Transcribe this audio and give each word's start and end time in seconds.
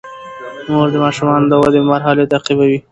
مور 0.71 0.87
د 0.93 0.97
ماشومانو 1.05 1.49
د 1.51 1.53
ودې 1.61 1.81
مرحلې 1.91 2.25
تعقیبوي. 2.31 2.77